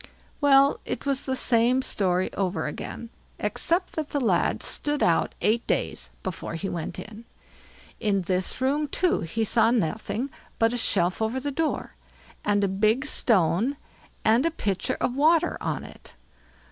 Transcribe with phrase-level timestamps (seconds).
[0.41, 5.67] Well, it was the same story aver again, except that the lad stood out eight
[5.67, 7.25] days before he went in.
[7.99, 11.93] In this room, too, he saw nothing but a shelf over the door,
[12.43, 13.77] and a big stone,
[14.25, 16.15] and a pitcher of water on it.